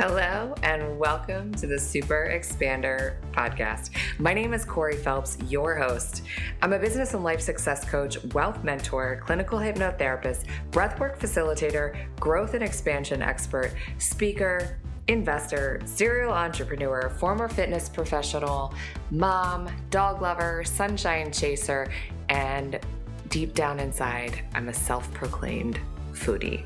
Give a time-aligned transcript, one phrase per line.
[0.00, 3.90] Hello, and welcome to the Super Expander podcast.
[4.18, 6.22] My name is Corey Phelps, your host.
[6.62, 12.64] I'm a business and life success coach, wealth mentor, clinical hypnotherapist, breathwork facilitator, growth and
[12.64, 14.78] expansion expert, speaker,
[15.08, 18.72] investor, serial entrepreneur, former fitness professional,
[19.10, 21.92] mom, dog lover, sunshine chaser,
[22.30, 22.80] and
[23.28, 25.78] deep down inside, I'm a self proclaimed
[26.12, 26.64] foodie.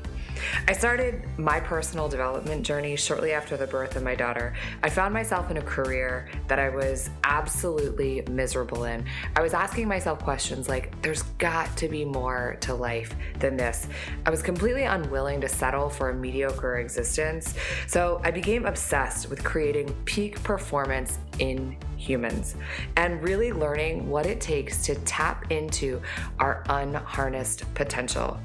[0.67, 4.53] I started my personal development journey shortly after the birth of my daughter.
[4.83, 9.05] I found myself in a career that I was absolutely miserable in.
[9.35, 13.87] I was asking myself questions like, there's got to be more to life than this.
[14.25, 17.55] I was completely unwilling to settle for a mediocre existence.
[17.87, 22.55] So I became obsessed with creating peak performance in humans
[22.97, 26.01] and really learning what it takes to tap into
[26.39, 28.39] our unharnessed potential.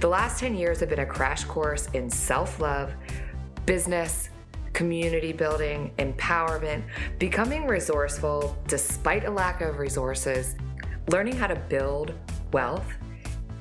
[0.00, 2.92] The last 10 years have been a crash course in self love,
[3.64, 4.30] business,
[4.72, 6.82] community building, empowerment,
[7.18, 10.54] becoming resourceful despite a lack of resources,
[11.08, 12.12] learning how to build
[12.52, 12.86] wealth.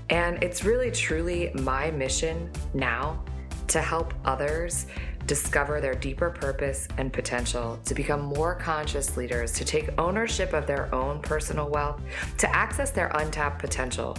[0.10, 3.24] And it's really, truly my mission now
[3.68, 4.88] to help others
[5.26, 10.68] discover their deeper purpose and potential, to become more conscious leaders, to take ownership of
[10.68, 12.02] their own personal wealth,
[12.38, 14.18] to access their untapped potential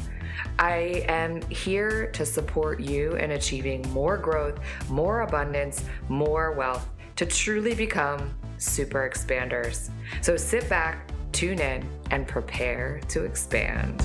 [0.59, 7.27] I am here to support you in achieving more growth, more abundance, more wealth to
[7.27, 9.91] truly become super expanders.
[10.23, 14.05] So sit back, tune in, and prepare to expand.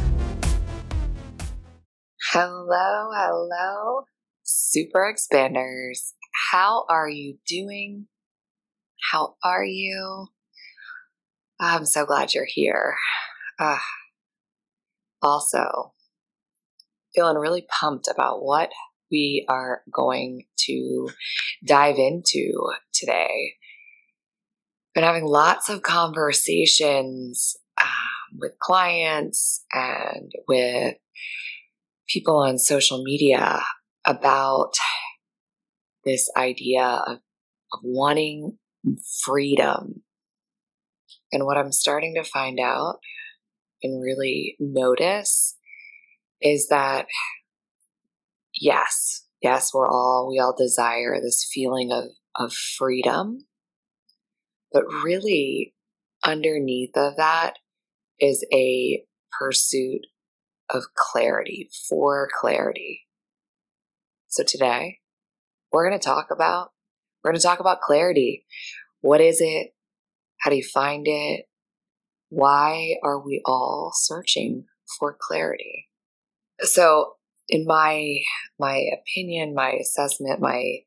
[2.31, 4.03] Hello, hello,
[4.43, 6.13] super expanders.
[6.49, 8.07] How are you doing?
[9.11, 10.27] How are you?
[11.59, 12.95] I'm so glad you're here.
[13.59, 13.77] Uh,
[15.21, 15.93] also,
[17.13, 18.69] feeling really pumped about what
[19.11, 21.09] we are going to
[21.65, 22.53] dive into
[22.93, 23.53] today.
[24.95, 30.95] Been having lots of conversations um, with clients and with
[32.09, 33.61] people on social media
[34.05, 34.73] about
[36.05, 37.17] this idea of,
[37.73, 38.57] of wanting
[39.23, 40.03] freedom.
[41.31, 42.99] And what I'm starting to find out
[43.83, 45.57] and really notice
[46.41, 47.05] is that
[48.59, 53.39] yes, yes, we're all, we all desire this feeling of, of freedom.
[54.71, 55.73] But really,
[56.23, 57.55] underneath of that
[58.19, 59.03] is a
[59.37, 60.01] pursuit
[60.69, 63.01] of clarity, for clarity.
[64.27, 65.00] So today,
[65.71, 66.69] we're going to talk about
[67.23, 68.45] we're going to talk about clarity.
[69.01, 69.73] What is it?
[70.39, 71.45] How do you find it?
[72.29, 74.65] Why are we all searching
[74.99, 75.87] for clarity?
[76.61, 77.13] So,
[77.47, 78.19] in my
[78.59, 80.79] my opinion, my assessment, my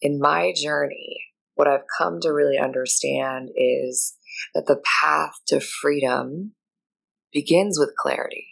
[0.00, 1.20] in my journey,
[1.54, 4.14] what I've come to really understand is
[4.54, 6.52] that the path to freedom
[7.32, 8.48] begins with clarity.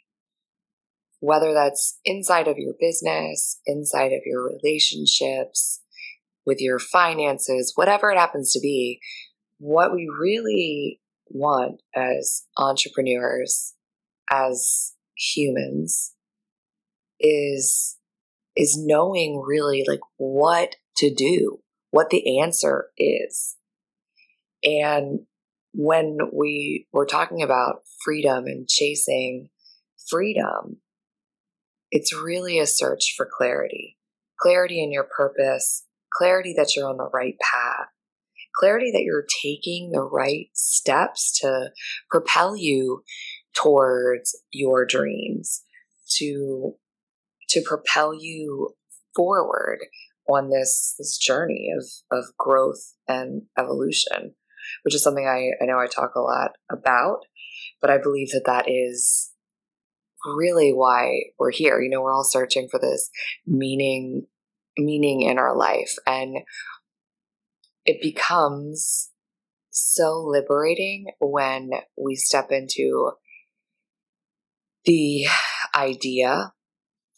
[1.20, 5.79] Whether that's inside of your business, inside of your relationships,
[6.50, 9.00] with your finances, whatever it happens to be,
[9.58, 13.74] what we really want as entrepreneurs,
[14.28, 16.12] as humans,
[17.20, 17.98] is
[18.56, 21.60] is knowing really like what to do,
[21.92, 23.56] what the answer is.
[24.64, 25.20] And
[25.72, 29.50] when we were talking about freedom and chasing
[30.08, 30.78] freedom,
[31.92, 33.96] it's really a search for clarity.
[34.40, 37.88] Clarity in your purpose, clarity that you're on the right path,
[38.58, 41.70] clarity that you're taking the right steps to
[42.10, 43.02] propel you
[43.54, 45.62] towards your dreams,
[46.16, 46.74] to
[47.48, 48.74] to propel you
[49.14, 49.78] forward
[50.28, 51.84] on this this journey of
[52.16, 54.34] of growth and evolution,
[54.82, 57.20] which is something I, I know I talk a lot about,
[57.80, 59.32] but I believe that that is
[60.24, 61.80] really why we're here.
[61.80, 63.10] You know, we're all searching for this
[63.46, 64.26] meaning
[64.84, 66.38] meaning in our life and
[67.84, 69.10] it becomes
[69.70, 73.12] so liberating when we step into
[74.84, 75.26] the
[75.74, 76.52] idea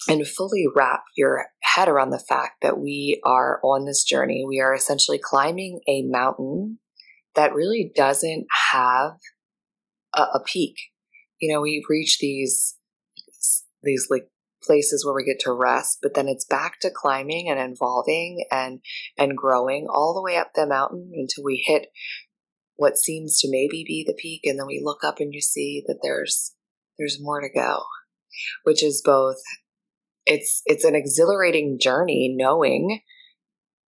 [0.08, 4.44] and fully wrap your head around the fact that we are on this journey.
[4.46, 6.78] We are essentially climbing a mountain
[7.34, 9.12] that really doesn't have
[10.14, 10.76] a, a peak.
[11.40, 12.76] You know, we reach these
[13.82, 14.28] these like
[14.62, 18.80] places where we get to rest, but then it's back to climbing and evolving and
[19.18, 21.88] and growing all the way up the mountain until we hit
[22.76, 25.82] what seems to maybe be the peak and then we look up and you see
[25.86, 26.54] that there's
[26.98, 27.82] there's more to go
[28.64, 29.36] which is both
[30.26, 33.00] it's it's an exhilarating journey knowing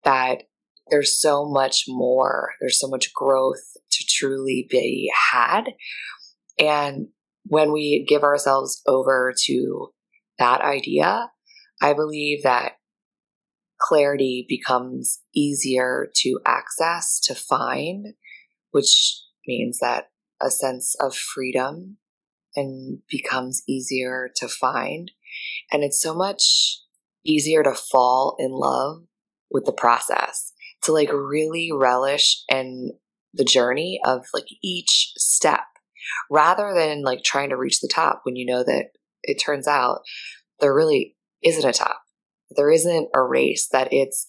[0.04, 0.42] that
[0.90, 5.64] there's so much more, there's so much growth to truly be had.
[6.58, 7.08] And
[7.46, 9.88] when we give ourselves over to
[10.38, 11.30] that idea,
[11.80, 12.72] I believe that
[13.80, 18.14] clarity becomes easier to access, to find,
[18.70, 20.08] which means that
[20.40, 21.98] a sense of freedom
[22.56, 25.10] and becomes easier to find.
[25.72, 26.80] And it's so much
[27.24, 29.02] easier to fall in love
[29.50, 30.52] with the process,
[30.82, 32.92] to like really relish in
[33.32, 35.64] the journey of like each step
[36.30, 38.90] rather than like trying to reach the top when you know that
[39.24, 40.00] it turns out
[40.60, 42.00] there really isn't a top.
[42.56, 44.26] There isn't a race, that it's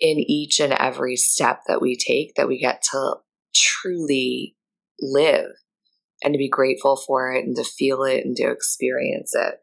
[0.00, 3.14] in each and every step that we take that we get to
[3.54, 4.56] truly
[5.00, 5.50] live
[6.22, 9.54] and to be grateful for it and to feel it and to experience it.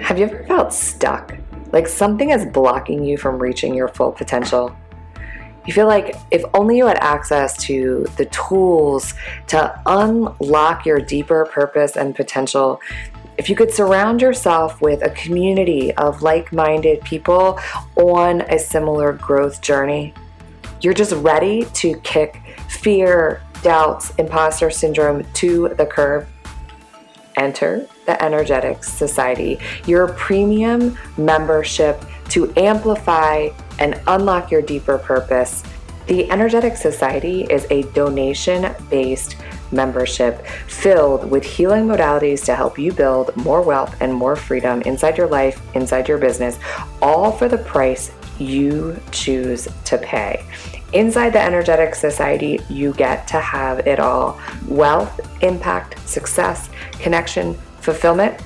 [0.00, 1.36] Have you ever felt stuck?
[1.72, 4.76] Like something is blocking you from reaching your full potential?
[5.66, 9.14] You feel like if only you had access to the tools
[9.48, 12.80] to unlock your deeper purpose and potential,
[13.36, 17.58] if you could surround yourself with a community of like minded people
[17.96, 20.14] on a similar growth journey,
[20.80, 26.26] you're just ready to kick fear, doubts, imposter syndrome to the curb.
[27.36, 33.48] Enter the Energetics Society, your premium membership to amplify
[33.78, 35.62] and unlock your deeper purpose.
[36.06, 39.36] The Energetic Society is a donation based
[39.72, 45.18] membership filled with healing modalities to help you build more wealth and more freedom inside
[45.18, 46.58] your life, inside your business,
[47.02, 50.44] all for the price you choose to pay.
[50.92, 58.40] Inside the Energetic Society, you get to have it all wealth, impact, success, connection, fulfillment.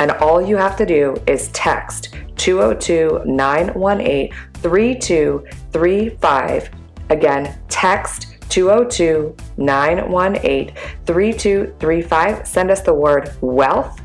[0.00, 6.70] And all you have to do is text 202 918 3235.
[7.10, 10.74] Again, text 202 918
[11.06, 12.46] 3235.
[12.46, 14.00] Send us the word wealth,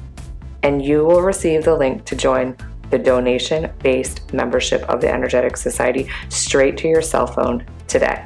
[0.64, 2.58] and you will receive the link to join
[2.90, 8.26] the donation based membership of the Energetic Society straight to your cell phone today.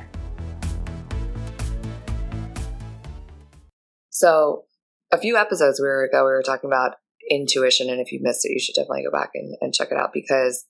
[4.10, 4.66] So,
[5.12, 6.98] a few episodes ago, we were talking about
[7.30, 7.90] intuition.
[7.90, 10.12] And if you missed it, you should definitely go back and, and check it out
[10.14, 10.66] because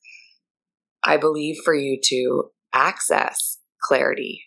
[1.03, 4.43] I believe for you to access clarity,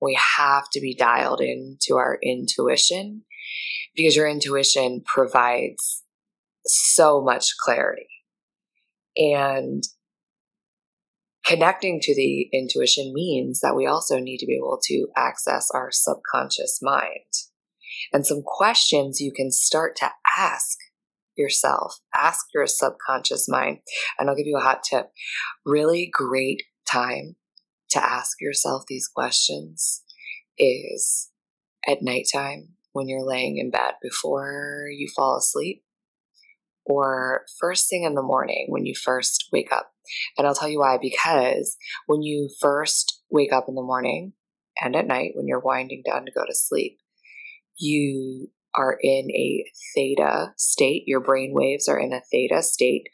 [0.00, 3.22] we have to be dialed into our intuition
[3.94, 6.04] because your intuition provides
[6.64, 8.08] so much clarity.
[9.16, 9.82] And
[11.44, 15.88] connecting to the intuition means that we also need to be able to access our
[15.90, 17.32] subconscious mind.
[18.12, 20.78] And some questions you can start to ask
[21.38, 23.78] yourself, ask your subconscious mind.
[24.18, 25.10] And I'll give you a hot tip.
[25.64, 27.36] Really great time
[27.90, 30.02] to ask yourself these questions
[30.58, 31.30] is
[31.86, 35.82] at nighttime when you're laying in bed before you fall asleep
[36.84, 39.92] or first thing in the morning when you first wake up.
[40.36, 41.76] And I'll tell you why because
[42.06, 44.32] when you first wake up in the morning
[44.80, 46.98] and at night when you're winding down to go to sleep,
[47.76, 49.64] you are in a
[49.94, 51.02] theta state.
[51.06, 53.08] Your brain waves are in a theta state,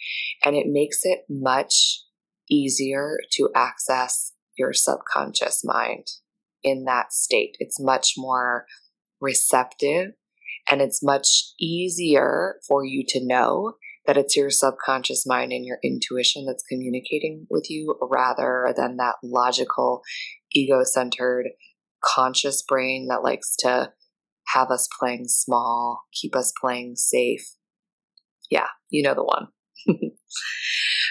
[0.45, 2.03] and it makes it much
[2.51, 6.07] easier to access your subconscious mind
[6.63, 7.57] in that state.
[7.59, 8.67] It's much more
[9.21, 10.13] receptive
[10.71, 13.75] and it's much easier for you to know
[14.07, 19.15] that it's your subconscious mind and your intuition that's communicating with you rather than that
[19.23, 20.03] logical,
[20.53, 21.47] ego centered,
[22.03, 23.93] conscious brain that likes to
[24.55, 27.45] have us playing small, keep us playing safe.
[28.51, 29.49] Yeah, you know the one.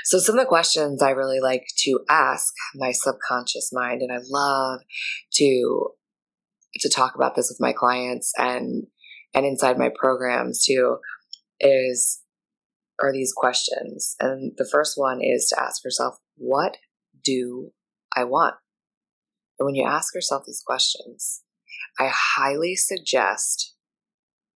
[0.05, 4.19] so, some of the questions I really like to ask my subconscious mind, and I
[4.29, 4.81] love
[5.35, 5.89] to
[6.79, 8.87] to talk about this with my clients and
[9.33, 10.97] and inside my programs too,
[11.59, 12.21] is
[13.01, 14.15] are these questions.
[14.19, 16.77] And the first one is to ask yourself, what
[17.23, 17.71] do
[18.15, 18.55] I want?
[19.59, 21.41] And when you ask yourself these questions,
[21.99, 23.73] I highly suggest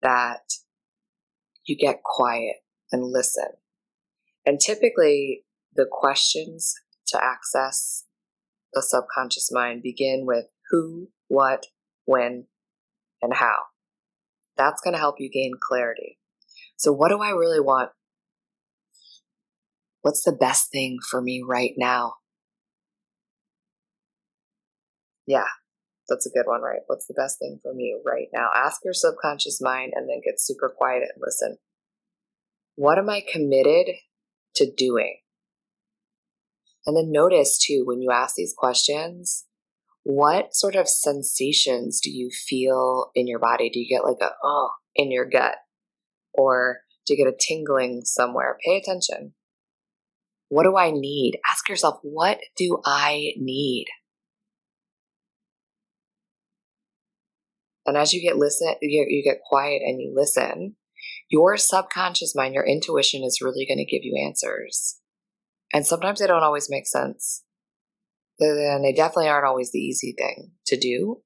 [0.01, 0.41] that
[1.65, 2.57] you get quiet
[2.91, 3.49] and listen.
[4.45, 5.43] And typically,
[5.75, 6.73] the questions
[7.07, 8.05] to access
[8.73, 11.65] the subconscious mind begin with who, what,
[12.05, 12.45] when,
[13.21, 13.57] and how.
[14.57, 16.17] That's going to help you gain clarity.
[16.77, 17.91] So, what do I really want?
[20.01, 22.13] What's the best thing for me right now?
[25.25, 25.47] Yeah,
[26.07, 26.81] that's a good one, right?
[26.87, 28.47] What's the best thing for me right now?
[28.55, 31.57] Ask your subconscious mind and then get super quiet and listen.
[32.75, 33.95] What am I committed
[34.55, 35.17] to doing?
[36.85, 39.45] And then notice too, when you ask these questions,
[40.03, 43.69] what sort of sensations do you feel in your body?
[43.69, 45.55] Do you get like a, oh, in your gut?
[46.33, 48.57] Or do you get a tingling somewhere?
[48.63, 49.33] Pay attention.
[50.49, 51.39] What do I need?
[51.49, 53.87] Ask yourself, what do I need?
[57.87, 60.75] And as you get listen, you, you get quiet and you listen,
[61.29, 64.99] your subconscious mind, your intuition is really going to give you answers.
[65.73, 67.43] And sometimes they don't always make sense.
[68.39, 71.21] And they definitely aren't always the easy thing to do.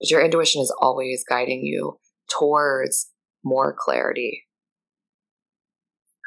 [0.00, 3.10] But your intuition is always guiding you towards
[3.44, 4.46] more clarity.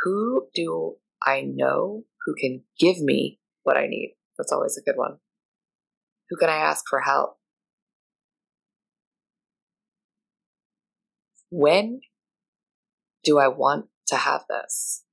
[0.04, 4.16] Who do I know who can give me what I need?
[4.38, 5.18] That's always a good one.
[6.30, 7.39] Who can I ask for help?
[11.50, 12.02] When
[13.24, 15.04] do I want to have this?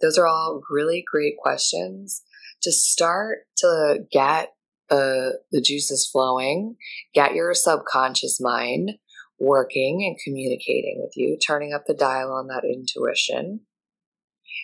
[0.00, 2.22] Those are all really great questions
[2.62, 4.52] to start to get
[4.90, 6.76] uh, the juices flowing,
[7.14, 8.92] get your subconscious mind
[9.38, 13.60] working and communicating with you, turning up the dial on that intuition.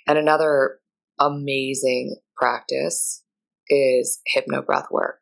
[0.06, 0.78] And another
[1.18, 3.22] amazing practice
[3.68, 5.20] is hypno breath work.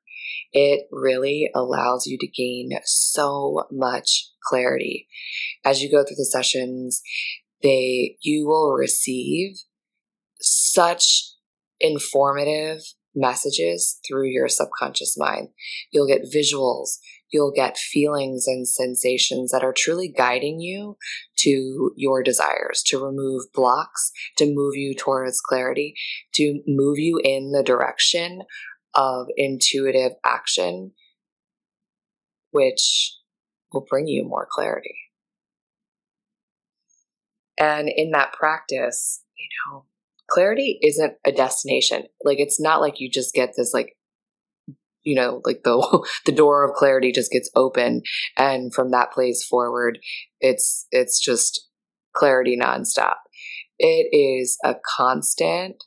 [0.52, 5.08] It really allows you to gain so much clarity.
[5.64, 7.02] As you go through the sessions,
[7.62, 9.56] they you will receive
[10.40, 11.32] such
[11.80, 12.80] informative
[13.14, 15.48] messages through your subconscious mind.
[15.90, 16.98] You'll get visuals,
[17.30, 20.96] you'll get feelings and sensations that are truly guiding you
[21.38, 25.94] to your desires, to remove blocks, to move you towards clarity,
[26.34, 28.42] to move you in the direction
[28.94, 30.92] of intuitive action,
[32.50, 33.16] which
[33.72, 34.94] will bring you more clarity.
[37.58, 39.84] And in that practice, you know,
[40.28, 42.04] clarity isn't a destination.
[42.24, 43.96] Like it's not like you just get this like
[45.04, 48.02] you know like the the door of clarity just gets open
[48.38, 49.98] and from that place forward
[50.40, 51.68] it's it's just
[52.12, 53.16] clarity nonstop.
[53.78, 55.82] It is a constant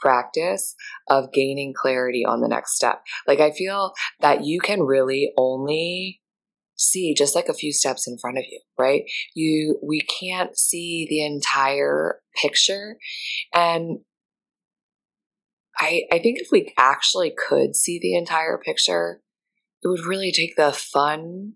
[0.00, 0.74] practice
[1.08, 3.02] of gaining clarity on the next step.
[3.26, 6.20] Like I feel that you can really only
[6.76, 9.02] see just like a few steps in front of you, right?
[9.34, 12.96] You we can't see the entire picture
[13.54, 13.98] and
[15.78, 19.20] I I think if we actually could see the entire picture,
[19.82, 21.54] it would really take the fun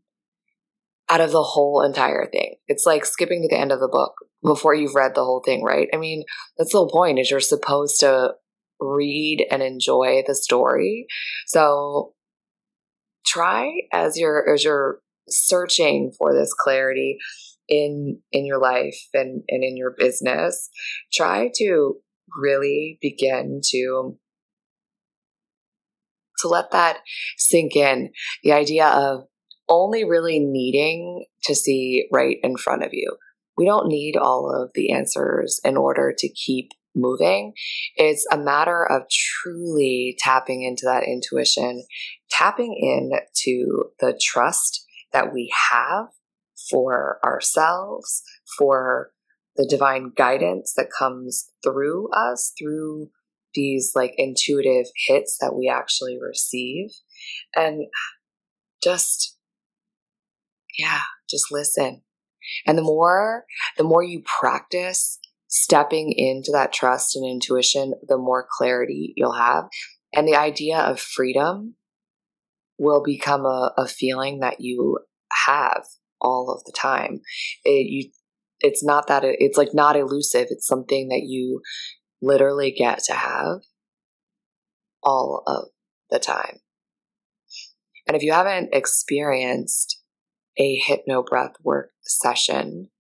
[1.08, 2.56] out of the whole entire thing.
[2.66, 5.62] It's like skipping to the end of the book before you've read the whole thing,
[5.62, 5.88] right?
[5.92, 6.24] I mean,
[6.56, 8.34] that's the whole point is you're supposed to
[8.80, 11.06] read and enjoy the story.
[11.46, 12.14] So
[13.26, 17.18] try as you're as you're searching for this clarity
[17.68, 20.68] in in your life and, and in your business,
[21.12, 21.96] try to
[22.36, 24.16] really begin to
[26.38, 26.98] to let that
[27.38, 28.10] sink in.
[28.42, 29.24] The idea of
[29.68, 33.16] only really needing to see right in front of you.
[33.56, 37.52] We don't need all of the answers in order to keep moving.
[37.96, 41.84] It's a matter of truly tapping into that intuition,
[42.30, 46.06] tapping into the trust that we have
[46.70, 48.22] for ourselves,
[48.58, 49.10] for
[49.56, 53.10] the divine guidance that comes through us, through
[53.54, 56.90] these like intuitive hits that we actually receive.
[57.54, 57.86] And
[58.82, 59.36] just,
[60.78, 62.02] yeah, just listen.
[62.66, 63.44] And the more,
[63.76, 69.64] the more you practice stepping into that trust and intuition, the more clarity you'll have.
[70.12, 71.76] And the idea of freedom
[72.78, 74.98] will become a, a feeling that you
[75.46, 75.84] have
[76.20, 77.20] all of the time.
[77.64, 78.10] It, you,
[78.60, 80.48] it's not that it, it's like not elusive.
[80.50, 81.60] It's something that you
[82.20, 83.60] literally get to have
[85.02, 85.68] all of
[86.10, 86.58] the time.
[88.06, 90.00] And if you haven't experienced
[90.56, 92.90] a hypno breath work session,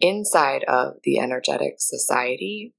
[0.00, 2.74] inside of the energetic society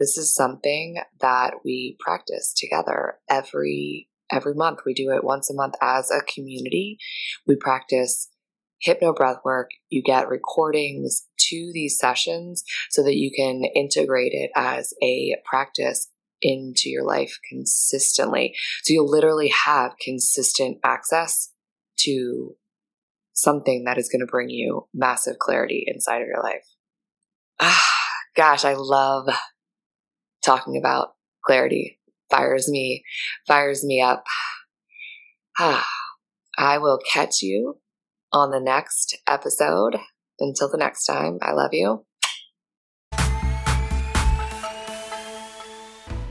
[0.00, 4.80] this is something that we practice together every every month.
[4.86, 6.96] We do it once a month as a community.
[7.46, 8.30] We practice
[8.80, 9.68] hypno breath work.
[9.90, 16.08] You get recordings to these sessions so that you can integrate it as a practice
[16.40, 18.54] into your life consistently.
[18.82, 21.49] So you'll literally have consistent access
[22.04, 22.56] to
[23.32, 26.64] something that is going to bring you massive clarity inside of your life.
[27.58, 27.86] Ah,
[28.36, 29.28] gosh, I love
[30.44, 31.14] talking about
[31.44, 31.98] clarity.
[32.30, 33.02] Fires me,
[33.46, 34.24] fires me up.
[35.58, 35.86] Ah,
[36.56, 37.80] I will catch you
[38.32, 39.96] on the next episode.
[40.38, 42.06] Until the next time, I love you.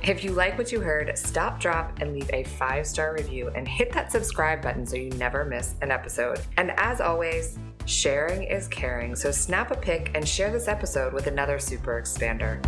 [0.10, 3.68] If you like what you heard, stop, drop, and leave a five star review and
[3.68, 6.42] hit that subscribe button so you never miss an episode.
[6.58, 11.28] And as always, sharing is caring, so snap a pic and share this episode with
[11.28, 12.60] another super expander.